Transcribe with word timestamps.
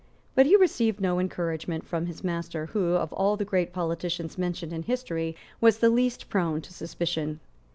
But 0.33 0.47
he 0.47 0.55
received 0.55 0.99
no 0.99 1.19
encouragement 1.19 1.85
from 1.85 2.07
his 2.07 2.23
master, 2.23 2.65
who, 2.65 2.95
of 2.95 3.13
all 3.13 3.37
the 3.37 3.45
great 3.45 3.71
politicians 3.71 4.35
mentioned 4.35 4.73
in 4.73 4.81
history, 4.81 5.35
was 5.59 5.77
the 5.77 5.91
least 5.91 6.27
prone 6.27 6.59
to 6.61 6.73
suspicion. 6.73 7.39